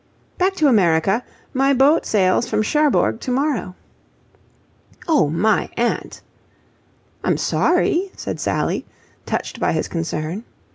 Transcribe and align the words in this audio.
"Back 0.39 0.55
to 0.55 0.67
America. 0.67 1.23
My 1.53 1.73
boat 1.75 2.07
sails 2.07 2.47
from 2.47 2.63
Cherbourg 2.63 3.19
tomorrow." 3.19 3.75
"Oh, 5.07 5.29
my 5.29 5.69
aunt!" 5.77 6.21
"I'm 7.23 7.37
sorry," 7.37 8.09
said 8.17 8.39
Sally, 8.39 8.83
touched 9.27 9.59
by 9.59 9.73
his 9.73 9.87
concern. 9.87 10.43